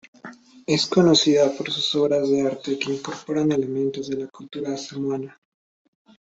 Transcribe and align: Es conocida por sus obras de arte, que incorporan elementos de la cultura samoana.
Es 0.65 0.87
conocida 0.87 1.55
por 1.55 1.69
sus 1.69 1.93
obras 1.93 2.27
de 2.27 2.41
arte, 2.41 2.79
que 2.79 2.91
incorporan 2.95 3.51
elementos 3.51 4.07
de 4.09 4.17
la 4.17 4.27
cultura 4.29 4.75
samoana. 4.75 5.39